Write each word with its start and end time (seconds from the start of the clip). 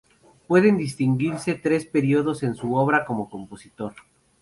Pueden 0.47 0.77
distinguirse 0.77 1.53
tres 1.53 1.85
períodos 1.85 2.41
en 2.41 2.55
su 2.55 2.73
obra 2.75 3.05
como 3.05 3.29
compositor. 3.29 3.93